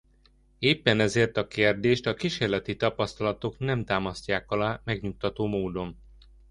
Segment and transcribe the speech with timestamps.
[0.59, 5.97] Éppen ezért a kérdést a kísérleti tapasztalatok nem támasztják alá megnyugtató módon.